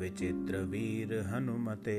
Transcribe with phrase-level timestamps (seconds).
[0.00, 1.94] विचित्रवीर हनुमते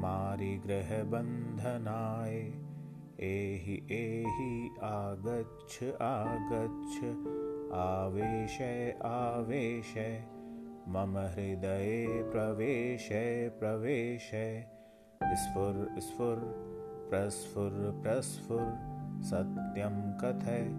[0.05, 2.53] मारिग्रहबन्धनाय
[3.21, 7.05] एहि एहि, आगच्छ आगच्छ।
[7.75, 10.25] आवेशय आवेशय
[10.89, 14.67] मम हृदये प्रवेशय प्रवेशय
[15.25, 16.37] स्फुर स्फुर
[17.11, 20.75] प्रस्फुर प्रस्फुर। सत्यं कथय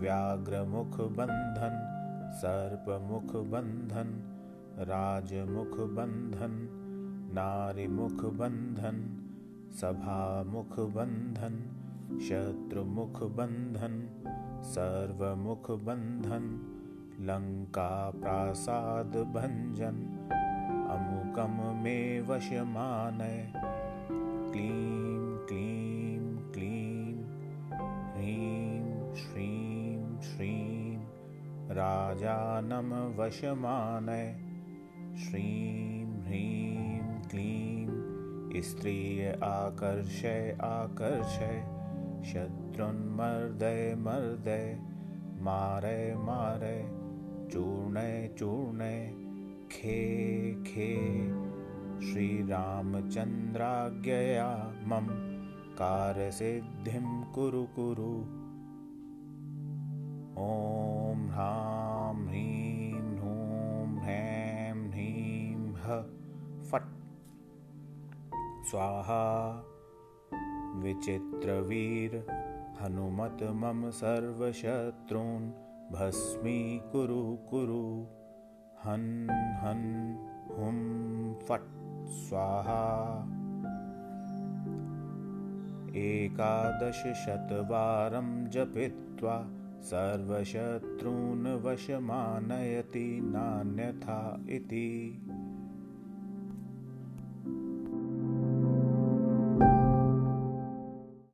[0.00, 1.92] व्याघ्रमुखबन्धन,
[2.34, 4.32] सर्पमुखबन्धन,
[4.78, 6.82] राजमुखबन्धन।
[7.36, 8.98] नारीमुखबन्धन
[9.80, 11.56] सभामुखबन्धन
[12.26, 13.94] शत्रुमुखबन्धन
[14.72, 16.46] सर्वमुखबन्धन
[17.28, 18.16] लङ्काप्रासादभञ्जन
[20.94, 26.22] अमुकं मे वशमानय क्लीं क्लीं
[26.54, 27.14] क्लीं
[28.16, 30.96] ह्रीं श्रीं श्रीं
[31.80, 34.26] राजानं वशमानय
[35.24, 35.65] श्रीं
[38.62, 41.64] स्त्रिय आकर्षय आकर्षय,
[42.24, 44.80] शत्रुन्मर्दय, मर्दय,
[45.40, 46.90] मारय मारय,
[47.52, 49.14] चूर्णय चूर्णय,
[49.72, 50.96] खे खे
[52.06, 55.06] श्रीरामचन्द्राज्ञया मम
[55.74, 58.24] कार्यसिद्धिं कुरु कुरु।
[60.42, 66.04] ॐ ह्रां ह्रीं, ह्रूं ह्रैं, ह्रीं, ह,
[66.70, 67.05] फट्।
[68.70, 69.64] स्वाहा।
[70.76, 72.26] विचित्रवीर
[72.82, 75.52] हनुमत मम सर्वशत्रून्
[75.92, 78.06] भस्मीकुरु कुरु।
[78.84, 83.24] हन् हन् हुं फट् स्वाहा।
[85.96, 89.50] एकादशशतवारं जपित्वा
[89.80, 95.22] सर्वशत्रून् वशमानयति नान्यथा इति